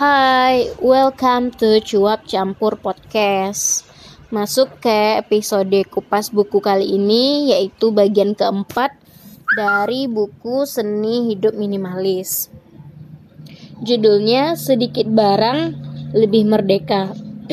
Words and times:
Hai, 0.00 0.72
welcome 0.80 1.52
to 1.60 1.76
Cuap 1.84 2.24
Campur 2.24 2.80
Podcast. 2.80 3.84
Masuk 4.32 4.80
ke 4.80 5.20
episode 5.20 5.76
kupas 5.92 6.32
buku 6.32 6.56
kali 6.56 6.96
ini 6.96 7.52
yaitu 7.52 7.92
bagian 7.92 8.32
keempat 8.32 8.96
dari 9.52 10.08
buku 10.08 10.64
Seni 10.64 11.28
Hidup 11.28 11.52
Minimalis. 11.52 12.48
Judulnya 13.84 14.56
Sedikit 14.56 15.04
Barang 15.04 15.76
Lebih 16.16 16.48
Merdeka. 16.48 17.12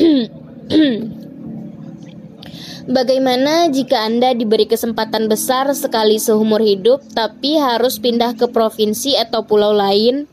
Bagaimana 2.96 3.68
jika 3.68 4.08
Anda 4.08 4.32
diberi 4.32 4.64
kesempatan 4.64 5.28
besar 5.28 5.68
sekali 5.76 6.16
seumur 6.16 6.64
hidup 6.64 7.04
tapi 7.12 7.60
harus 7.60 8.00
pindah 8.00 8.40
ke 8.40 8.48
provinsi 8.48 9.20
atau 9.20 9.44
pulau 9.44 9.76
lain? 9.76 10.24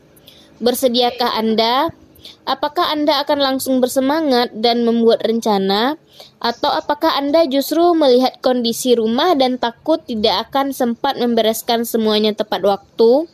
Bersediakah 0.64 1.36
Anda? 1.36 2.05
Apakah 2.46 2.94
Anda 2.94 3.22
akan 3.24 3.38
langsung 3.38 3.82
bersemangat 3.82 4.54
dan 4.54 4.86
membuat 4.86 5.24
rencana, 5.26 5.98
atau 6.38 6.70
apakah 6.70 7.16
Anda 7.18 7.44
justru 7.50 7.82
melihat 7.92 8.38
kondisi 8.40 8.94
rumah 8.94 9.34
dan 9.34 9.58
takut 9.58 10.00
tidak 10.04 10.48
akan 10.48 10.70
sempat 10.70 11.18
membereskan 11.18 11.82
semuanya 11.82 12.32
tepat 12.32 12.62
waktu? 12.62 13.26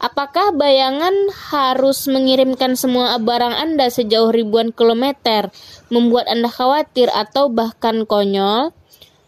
Apakah 0.00 0.56
bayangan 0.56 1.12
harus 1.52 2.08
mengirimkan 2.08 2.72
semua 2.72 3.20
barang 3.20 3.52
Anda 3.52 3.92
sejauh 3.92 4.32
ribuan 4.32 4.72
kilometer 4.72 5.52
membuat 5.92 6.24
Anda 6.24 6.48
khawatir 6.48 7.12
atau 7.12 7.52
bahkan 7.52 8.08
konyol? 8.08 8.72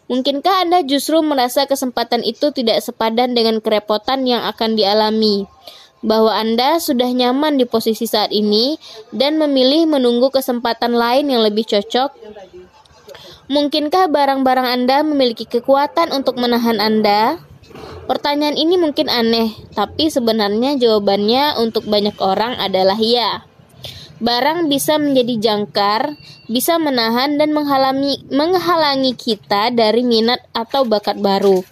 Mungkinkah 0.09 0.65
Anda 0.65 0.81
justru 0.81 1.21
merasa 1.21 1.69
kesempatan 1.69 2.25
itu 2.25 2.49
tidak 2.49 2.81
sepadan 2.81 3.37
dengan 3.37 3.61
kerepotan 3.61 4.25
yang 4.25 4.43
akan 4.49 4.73
dialami? 4.73 5.45
Bahwa 6.03 6.35
Anda 6.35 6.77
sudah 6.77 7.07
nyaman 7.09 7.55
di 7.55 7.63
posisi 7.63 8.05
saat 8.05 8.29
ini 8.29 8.75
dan 9.15 9.39
memilih 9.39 9.87
menunggu 9.87 10.29
kesempatan 10.29 10.93
lain 10.93 11.31
yang 11.31 11.41
lebih 11.41 11.63
cocok? 11.63 12.11
Mungkinkah 13.47 14.11
barang-barang 14.11 14.67
Anda 14.67 15.01
memiliki 15.01 15.47
kekuatan 15.47 16.11
untuk 16.11 16.35
menahan 16.39 16.77
Anda? 16.83 17.39
Pertanyaan 18.03 18.59
ini 18.59 18.75
mungkin 18.75 19.07
aneh, 19.07 19.55
tapi 19.71 20.11
sebenarnya 20.11 20.75
jawabannya 20.75 21.55
untuk 21.55 21.87
banyak 21.87 22.19
orang 22.19 22.59
adalah 22.59 22.99
ya. 22.99 23.47
Barang 24.19 24.67
bisa 24.67 24.99
menjadi 24.99 25.39
jangkar, 25.39 26.15
bisa 26.51 26.79
menahan 26.79 27.39
dan 27.39 27.55
menghalangi, 27.55 28.27
menghalangi 28.31 29.15
kita 29.15 29.71
dari 29.71 30.03
minat 30.03 30.43
atau 30.51 30.83
bakat 30.83 31.19
baru. 31.19 31.63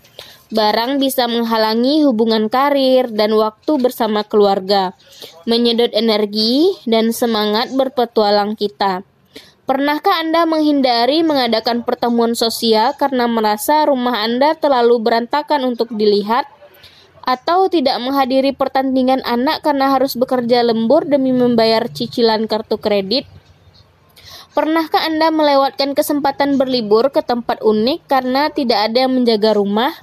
Barang 0.51 0.99
bisa 0.99 1.31
menghalangi 1.31 2.03
hubungan 2.03 2.51
karir 2.51 3.07
dan 3.07 3.31
waktu 3.39 3.79
bersama 3.79 4.27
keluarga, 4.27 4.91
menyedot 5.47 5.95
energi 5.95 6.75
dan 6.83 7.15
semangat 7.15 7.71
berpetualang 7.71 8.59
kita. 8.59 9.07
Pernahkah 9.63 10.19
Anda 10.19 10.43
menghindari 10.43 11.23
mengadakan 11.23 11.87
pertemuan 11.87 12.35
sosial 12.35 12.91
karena 12.99 13.31
merasa 13.31 13.87
rumah 13.87 14.27
Anda 14.27 14.51
terlalu 14.59 14.99
berantakan 14.99 15.71
untuk 15.71 15.95
dilihat? 15.95 16.51
Atau 17.23 17.71
tidak 17.71 17.95
menghadiri 18.03 18.51
pertandingan 18.51 19.23
anak 19.23 19.63
karena 19.63 19.87
harus 19.95 20.19
bekerja 20.19 20.67
lembur 20.67 21.07
demi 21.07 21.31
membayar 21.31 21.87
cicilan 21.87 22.43
kartu 22.51 22.75
kredit? 22.75 23.23
Pernahkah 24.51 24.99
Anda 25.07 25.31
melewatkan 25.31 25.95
kesempatan 25.95 26.59
berlibur 26.59 27.07
ke 27.07 27.23
tempat 27.23 27.63
unik 27.63 28.03
karena 28.11 28.51
tidak 28.51 28.91
ada 28.91 29.07
yang 29.07 29.15
menjaga 29.15 29.55
rumah? 29.55 29.95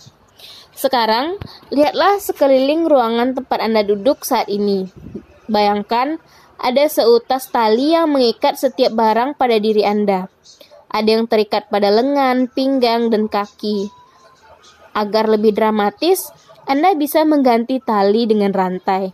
Sekarang, 0.79 1.43
lihatlah 1.75 2.23
sekeliling 2.23 2.87
ruangan 2.87 3.35
tempat 3.35 3.59
Anda 3.59 3.83
duduk 3.83 4.23
saat 4.23 4.47
ini. 4.47 4.87
Bayangkan, 5.51 6.23
ada 6.55 6.87
seutas 6.87 7.51
tali 7.51 7.99
yang 7.99 8.15
mengikat 8.15 8.55
setiap 8.55 8.95
barang 8.95 9.35
pada 9.35 9.59
diri 9.59 9.83
Anda. 9.83 10.31
Ada 10.87 11.19
yang 11.19 11.27
terikat 11.27 11.67
pada 11.67 11.91
lengan, 11.91 12.47
pinggang, 12.47 13.11
dan 13.11 13.27
kaki. 13.27 13.91
Agar 14.95 15.27
lebih 15.27 15.51
dramatis, 15.51 16.31
Anda 16.71 16.95
bisa 16.95 17.27
mengganti 17.27 17.83
tali 17.83 18.31
dengan 18.31 18.55
rantai. 18.55 19.11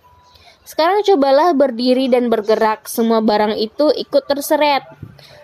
Sekarang 0.68 1.00
cobalah 1.00 1.56
berdiri 1.56 2.12
dan 2.12 2.28
bergerak. 2.28 2.92
Semua 2.92 3.24
barang 3.24 3.56
itu 3.56 3.88
ikut 3.88 4.28
terseret 4.28 4.84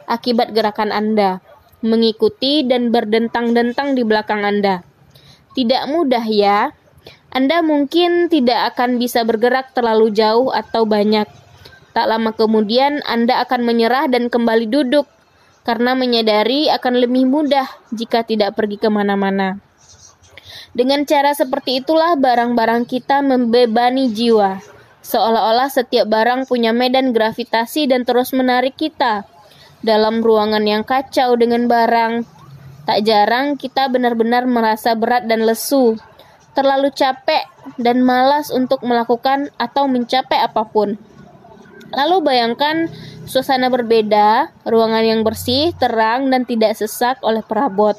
akibat 0.05 0.53
gerakan 0.53 0.93
Anda, 0.93 1.41
mengikuti 1.81 2.61
dan 2.69 2.93
berdentang-dentang 2.93 3.97
di 3.97 4.05
belakang 4.05 4.44
Anda. 4.44 4.90
Tidak 5.55 5.91
mudah 5.91 6.25
ya. 6.25 6.71
Anda 7.31 7.62
mungkin 7.62 8.27
tidak 8.27 8.75
akan 8.75 8.99
bisa 8.99 9.22
bergerak 9.22 9.71
terlalu 9.75 10.11
jauh 10.11 10.50
atau 10.50 10.83
banyak. 10.83 11.27
Tak 11.91 12.06
lama 12.06 12.31
kemudian 12.34 13.03
Anda 13.06 13.43
akan 13.43 13.66
menyerah 13.66 14.06
dan 14.06 14.31
kembali 14.31 14.71
duduk 14.71 15.11
karena 15.66 15.94
menyadari 15.94 16.71
akan 16.71 17.03
lebih 17.03 17.27
mudah 17.27 17.66
jika 17.94 18.22
tidak 18.22 18.55
pergi 18.59 18.78
ke 18.78 18.88
mana-mana. 18.88 19.59
Dengan 20.71 21.03
cara 21.03 21.34
seperti 21.34 21.82
itulah 21.82 22.15
barang-barang 22.15 22.87
kita 22.87 23.27
membebani 23.27 24.15
jiwa, 24.15 24.62
seolah-olah 25.03 25.67
setiap 25.67 26.06
barang 26.06 26.47
punya 26.47 26.71
medan 26.71 27.11
gravitasi 27.11 27.91
dan 27.91 28.06
terus 28.06 28.31
menarik 28.31 28.78
kita. 28.78 29.27
Dalam 29.82 30.22
ruangan 30.22 30.62
yang 30.62 30.87
kacau 30.87 31.34
dengan 31.34 31.67
barang, 31.67 32.22
Tak 32.89 32.99
jarang 33.05 33.61
kita 33.61 33.87
benar-benar 33.93 34.49
merasa 34.49 34.97
berat 34.97 35.29
dan 35.29 35.45
lesu, 35.45 36.01
terlalu 36.57 36.91
capek 36.91 37.47
dan 37.77 38.03
malas 38.03 38.49
untuk 38.51 38.83
melakukan 38.83 39.53
atau 39.61 39.87
mencapai 39.87 40.41
apa 40.41 40.65
pun. 40.67 40.97
Lalu 41.91 42.17
bayangkan 42.23 42.87
suasana 43.27 43.67
berbeda, 43.67 44.55
ruangan 44.63 45.03
yang 45.03 45.21
bersih, 45.27 45.75
terang, 45.75 46.31
dan 46.31 46.47
tidak 46.47 46.79
sesak 46.79 47.19
oleh 47.27 47.43
perabot. 47.43 47.99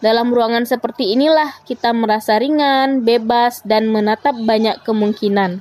Dalam 0.00 0.32
ruangan 0.32 0.64
seperti 0.64 1.12
inilah 1.12 1.60
kita 1.68 1.92
merasa 1.92 2.40
ringan, 2.40 3.04
bebas, 3.04 3.60
dan 3.68 3.92
menatap 3.92 4.32
banyak 4.32 4.80
kemungkinan. 4.84 5.60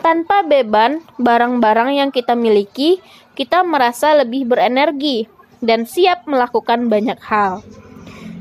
Tanpa 0.00 0.44
beban, 0.44 1.00
barang-barang 1.16 1.96
yang 1.96 2.10
kita 2.12 2.36
miliki, 2.36 3.00
kita 3.36 3.64
merasa 3.64 4.12
lebih 4.16 4.48
berenergi, 4.48 5.28
dan 5.64 5.88
siap 5.88 6.28
melakukan 6.28 6.92
banyak 6.92 7.16
hal. 7.24 7.64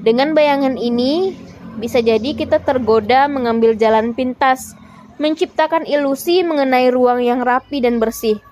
Dengan 0.03 0.35
bayangan 0.35 0.75
ini, 0.75 1.31
bisa 1.79 2.03
jadi 2.03 2.35
kita 2.35 2.59
tergoda 2.61 3.25
mengambil 3.31 3.73
jalan 3.73 4.11
pintas, 4.11 4.75
menciptakan 5.17 5.87
ilusi 5.87 6.43
mengenai 6.43 6.91
ruang 6.91 7.23
yang 7.23 7.41
rapi 7.41 7.79
dan 7.79 7.97
bersih. 8.03 8.43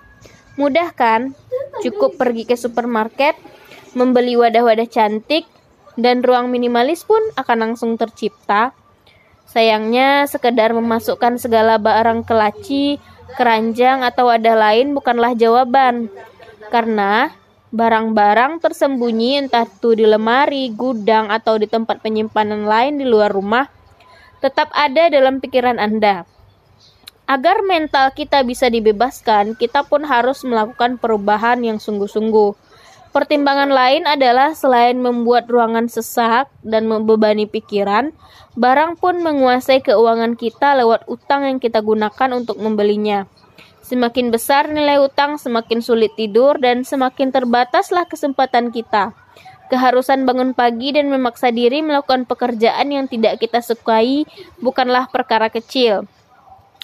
Mudah 0.55 0.95
kan? 0.95 1.35
Cukup 1.83 2.15
pergi 2.15 2.47
ke 2.47 2.55
supermarket, 2.55 3.35
membeli 3.91 4.39
wadah-wadah 4.39 4.88
cantik, 4.88 5.43
dan 5.99 6.23
ruang 6.23 6.47
minimalis 6.47 7.03
pun 7.03 7.19
akan 7.35 7.57
langsung 7.71 7.99
tercipta. 7.99 8.71
Sayangnya, 9.51 10.31
sekedar 10.31 10.71
memasukkan 10.71 11.35
segala 11.35 11.75
barang 11.75 12.23
ke 12.23 12.31
laci, 12.31 12.85
keranjang, 13.35 14.07
atau 14.07 14.31
wadah 14.31 14.55
lain 14.55 14.95
bukanlah 14.95 15.35
jawaban. 15.35 16.07
Karena 16.71 17.35
Barang-barang 17.71 18.59
tersembunyi 18.59 19.47
entah 19.47 19.63
itu 19.63 19.95
di 19.95 20.03
lemari, 20.03 20.67
gudang, 20.75 21.31
atau 21.31 21.55
di 21.55 21.71
tempat 21.71 22.03
penyimpanan 22.03 22.67
lain 22.67 22.99
di 22.99 23.07
luar 23.07 23.31
rumah 23.31 23.71
tetap 24.43 24.67
ada 24.75 25.07
dalam 25.07 25.39
pikiran 25.39 25.79
Anda. 25.79 26.27
Agar 27.31 27.63
mental 27.63 28.11
kita 28.11 28.43
bisa 28.43 28.67
dibebaskan, 28.67 29.55
kita 29.55 29.87
pun 29.87 30.03
harus 30.03 30.43
melakukan 30.43 30.99
perubahan 30.99 31.63
yang 31.63 31.79
sungguh-sungguh. 31.79 32.59
Pertimbangan 33.15 33.71
lain 33.71 34.03
adalah 34.03 34.51
selain 34.51 34.99
membuat 34.99 35.47
ruangan 35.47 35.88
sesak 35.88 36.51
dan 36.67 36.91
membebani 36.91 37.47
pikiran, 37.47 38.11
barang 38.59 38.99
pun 38.99 39.23
menguasai 39.23 39.79
keuangan 39.79 40.35
kita 40.35 40.75
lewat 40.75 41.07
utang 41.07 41.47
yang 41.47 41.55
kita 41.63 41.79
gunakan 41.79 42.35
untuk 42.35 42.59
membelinya. 42.59 43.31
Semakin 43.81 44.30
besar 44.30 44.69
nilai 44.69 45.01
utang, 45.01 45.42
semakin 45.42 45.81
sulit 45.81 46.13
tidur, 46.13 46.62
dan 46.62 46.86
semakin 46.86 47.33
terbataslah 47.33 48.06
kesempatan 48.06 48.69
kita. 48.69 49.18
Keharusan 49.74 50.30
bangun 50.30 50.54
pagi 50.54 50.94
dan 50.94 51.10
memaksa 51.10 51.50
diri 51.50 51.81
melakukan 51.81 52.30
pekerjaan 52.30 52.94
yang 52.94 53.10
tidak 53.10 53.42
kita 53.42 53.63
sukai 53.63 54.30
bukanlah 54.62 55.10
perkara 55.10 55.50
kecil. 55.50 56.06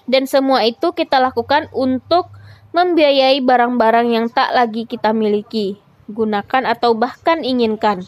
Dan 0.09 0.25
semua 0.25 0.65
itu 0.65 0.95
kita 0.95 1.19
lakukan 1.19 1.69
untuk 1.75 2.33
membiayai 2.71 3.43
barang-barang 3.45 4.07
yang 4.07 4.25
tak 4.31 4.55
lagi 4.55 4.87
kita 4.87 5.11
miliki, 5.11 5.77
gunakan 6.09 6.63
atau 6.65 6.95
bahkan 6.95 7.43
inginkan. 7.43 8.07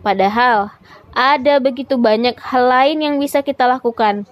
Padahal 0.00 0.72
ada 1.12 1.58
begitu 1.60 1.98
banyak 2.00 2.38
hal 2.40 2.64
lain 2.70 2.98
yang 3.02 3.14
bisa 3.18 3.42
kita 3.42 3.66
lakukan 3.66 4.24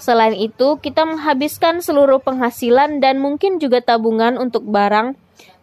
Selain 0.00 0.32
itu, 0.32 0.80
kita 0.80 1.04
menghabiskan 1.04 1.84
seluruh 1.84 2.24
penghasilan 2.24 3.04
dan 3.04 3.20
mungkin 3.20 3.60
juga 3.60 3.84
tabungan 3.84 4.40
untuk 4.40 4.64
barang. 4.64 5.12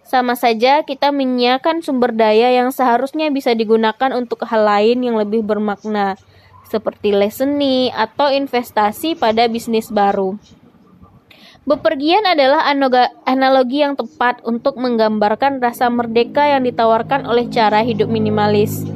Sama 0.05 0.37
saja 0.37 0.85
kita 0.87 1.11
menyiapkan 1.11 1.83
sumber 1.83 2.15
daya 2.15 2.53
yang 2.53 2.71
seharusnya 2.71 3.27
bisa 3.27 3.51
digunakan 3.57 4.13
untuk 4.15 4.45
hal 4.47 4.63
lain 4.63 5.03
yang 5.03 5.19
lebih 5.19 5.43
bermakna, 5.43 6.15
seperti 6.69 7.11
les 7.11 7.35
seni 7.35 7.91
atau 7.91 8.31
investasi 8.31 9.19
pada 9.19 9.49
bisnis 9.51 9.91
baru. 9.91 10.39
Bepergian 11.67 12.23
adalah 12.23 12.63
analogi 13.27 13.83
yang 13.83 13.99
tepat 13.99 14.39
untuk 14.47 14.79
menggambarkan 14.79 15.59
rasa 15.59 15.91
merdeka 15.91 16.47
yang 16.47 16.63
ditawarkan 16.63 17.27
oleh 17.27 17.51
cara 17.51 17.83
hidup 17.83 18.07
minimalis. 18.07 18.87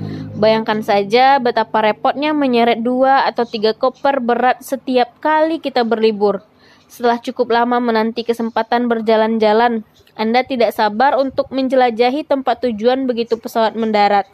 Bayangkan 0.42 0.82
saja 0.82 1.38
betapa 1.38 1.86
repotnya 1.86 2.34
menyeret 2.34 2.82
dua 2.82 3.30
atau 3.30 3.46
tiga 3.46 3.78
koper 3.78 4.18
berat 4.26 4.66
setiap 4.66 5.22
kali 5.22 5.62
kita 5.62 5.86
berlibur. 5.86 6.42
Setelah 6.90 7.22
cukup 7.22 7.54
lama 7.54 7.78
menanti 7.78 8.26
kesempatan 8.26 8.90
berjalan-jalan, 8.90 9.86
Anda 10.18 10.42
tidak 10.42 10.74
sabar 10.74 11.14
untuk 11.22 11.54
menjelajahi 11.54 12.26
tempat 12.26 12.66
tujuan 12.66 13.06
begitu 13.06 13.38
pesawat 13.38 13.78
mendarat. 13.78 14.26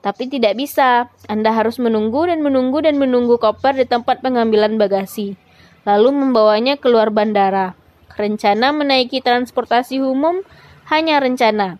Tapi 0.00 0.32
tidak 0.32 0.56
bisa, 0.56 1.12
Anda 1.28 1.52
harus 1.52 1.76
menunggu 1.76 2.24
dan 2.24 2.40
menunggu 2.40 2.80
dan 2.80 2.96
menunggu 2.96 3.36
koper 3.36 3.76
di 3.76 3.84
tempat 3.84 4.24
pengambilan 4.24 4.80
bagasi, 4.80 5.36
lalu 5.84 6.08
membawanya 6.08 6.80
keluar 6.80 7.12
bandara. 7.12 7.76
Rencana 8.16 8.72
menaiki 8.72 9.20
transportasi 9.20 10.00
umum 10.00 10.40
hanya 10.88 11.20
rencana, 11.20 11.76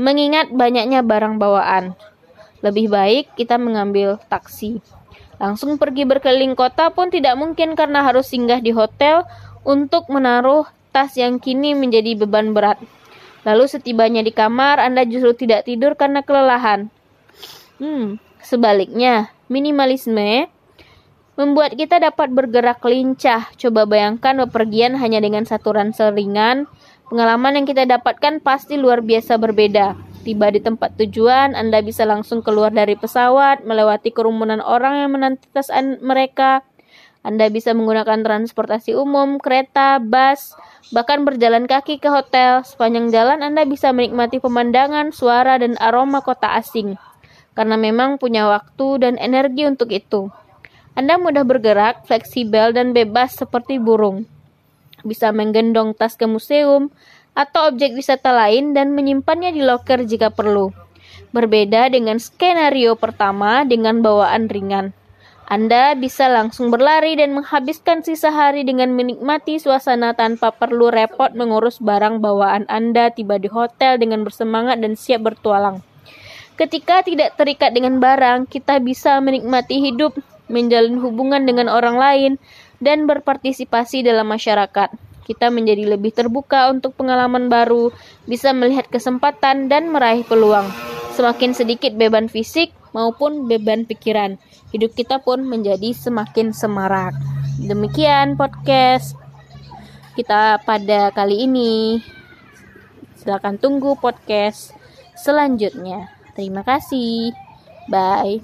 mengingat 0.00 0.48
banyaknya 0.48 1.04
barang 1.04 1.36
bawaan. 1.36 1.92
Lebih 2.64 2.90
baik 2.90 3.24
kita 3.38 3.56
mengambil 3.56 4.18
taksi. 4.26 4.82
Langsung 5.38 5.78
pergi 5.78 6.02
berkeliling 6.02 6.58
kota 6.58 6.90
pun 6.90 7.14
tidak 7.14 7.38
mungkin 7.38 7.78
karena 7.78 8.02
harus 8.02 8.26
singgah 8.26 8.58
di 8.58 8.74
hotel 8.74 9.22
untuk 9.62 10.10
menaruh 10.10 10.66
tas 10.90 11.14
yang 11.14 11.38
kini 11.38 11.78
menjadi 11.78 12.18
beban 12.18 12.50
berat. 12.50 12.82
Lalu 13.46 13.70
setibanya 13.70 14.20
di 14.26 14.34
kamar, 14.34 14.82
Anda 14.82 15.06
justru 15.06 15.46
tidak 15.46 15.70
tidur 15.70 15.94
karena 15.94 16.26
kelelahan. 16.26 16.90
Hmm, 17.78 18.18
sebaliknya, 18.42 19.30
minimalisme 19.46 20.50
membuat 21.38 21.78
kita 21.78 22.02
dapat 22.02 22.34
bergerak 22.34 22.82
lincah. 22.82 23.46
Coba 23.54 23.86
bayangkan 23.86 24.42
bepergian 24.42 24.98
hanya 24.98 25.22
dengan 25.22 25.46
satu 25.46 25.70
ransel 25.70 26.10
ringan. 26.10 26.66
Pengalaman 27.06 27.62
yang 27.62 27.66
kita 27.70 27.86
dapatkan 27.86 28.42
pasti 28.42 28.74
luar 28.74 29.06
biasa 29.06 29.38
berbeda. 29.38 30.07
Tiba 30.28 30.52
di 30.52 30.60
tempat 30.60 30.92
tujuan, 31.00 31.56
Anda 31.56 31.80
bisa 31.80 32.04
langsung 32.04 32.44
keluar 32.44 32.68
dari 32.68 33.00
pesawat, 33.00 33.64
melewati 33.64 34.12
kerumunan 34.12 34.60
orang 34.60 35.00
yang 35.00 35.16
menanti 35.16 35.48
tas 35.56 35.72
mereka. 36.04 36.60
Anda 37.24 37.48
bisa 37.48 37.72
menggunakan 37.72 38.20
transportasi 38.20 38.92
umum, 38.92 39.40
kereta, 39.40 39.96
bus, 39.96 40.52
bahkan 40.92 41.24
berjalan 41.24 41.64
kaki 41.64 41.96
ke 41.96 42.12
hotel. 42.12 42.60
Sepanjang 42.60 43.08
jalan 43.08 43.40
Anda 43.40 43.64
bisa 43.64 43.88
menikmati 43.88 44.36
pemandangan, 44.36 45.16
suara, 45.16 45.56
dan 45.56 45.80
aroma 45.80 46.20
kota 46.20 46.60
asing. 46.60 47.00
Karena 47.56 47.80
memang 47.80 48.20
punya 48.20 48.52
waktu 48.52 49.00
dan 49.00 49.16
energi 49.16 49.64
untuk 49.64 49.88
itu. 49.96 50.28
Anda 50.92 51.16
mudah 51.16 51.48
bergerak, 51.48 52.04
fleksibel, 52.04 52.76
dan 52.76 52.92
bebas 52.92 53.32
seperti 53.32 53.80
burung. 53.80 54.28
Bisa 55.08 55.32
menggendong 55.32 55.96
tas 55.96 56.20
ke 56.20 56.28
museum 56.28 56.92
atau 57.38 57.70
objek 57.70 57.94
wisata 57.94 58.34
lain 58.34 58.74
dan 58.74 58.90
menyimpannya 58.90 59.54
di 59.54 59.62
loker 59.62 60.02
jika 60.02 60.34
perlu. 60.34 60.74
Berbeda 61.30 61.86
dengan 61.86 62.18
skenario 62.18 62.98
pertama 62.98 63.62
dengan 63.62 64.02
bawaan 64.02 64.50
ringan. 64.50 64.90
Anda 65.46 65.94
bisa 65.94 66.26
langsung 66.26 66.74
berlari 66.74 67.14
dan 67.14 67.32
menghabiskan 67.38 68.02
sisa 68.02 68.34
hari 68.34 68.66
dengan 68.66 68.92
menikmati 68.92 69.62
suasana 69.62 70.12
tanpa 70.18 70.50
perlu 70.50 70.90
repot 70.90 71.30
mengurus 71.32 71.78
barang 71.78 72.18
bawaan 72.18 72.66
Anda 72.66 73.14
tiba 73.14 73.38
di 73.38 73.46
hotel 73.46 74.02
dengan 74.02 74.26
bersemangat 74.26 74.82
dan 74.82 74.98
siap 74.98 75.22
bertualang. 75.22 75.80
Ketika 76.58 77.06
tidak 77.06 77.38
terikat 77.38 77.70
dengan 77.70 78.02
barang, 78.02 78.50
kita 78.50 78.82
bisa 78.82 79.22
menikmati 79.22 79.78
hidup 79.78 80.18
menjalin 80.50 80.98
hubungan 80.98 81.44
dengan 81.44 81.68
orang 81.70 81.96
lain, 81.96 82.32
dan 82.80 83.04
berpartisipasi 83.06 84.02
dalam 84.02 84.26
masyarakat. 84.26 84.90
Kita 85.28 85.52
menjadi 85.52 85.84
lebih 85.84 86.16
terbuka 86.16 86.72
untuk 86.72 86.96
pengalaman 86.96 87.52
baru, 87.52 87.92
bisa 88.24 88.56
melihat 88.56 88.88
kesempatan, 88.88 89.68
dan 89.68 89.92
meraih 89.92 90.24
peluang. 90.24 90.64
Semakin 91.12 91.52
sedikit 91.52 91.92
beban 91.92 92.32
fisik 92.32 92.72
maupun 92.96 93.44
beban 93.44 93.84
pikiran, 93.84 94.40
hidup 94.72 94.96
kita 94.96 95.20
pun 95.20 95.44
menjadi 95.44 95.92
semakin 95.92 96.56
semarak. 96.56 97.12
Demikian 97.60 98.40
podcast 98.40 99.18
kita 100.16 100.64
pada 100.64 101.12
kali 101.12 101.44
ini. 101.44 102.00
Silakan 103.20 103.60
tunggu 103.60 103.98
podcast 104.00 104.72
selanjutnya. 105.18 106.08
Terima 106.32 106.64
kasih. 106.64 107.36
Bye. 107.90 108.40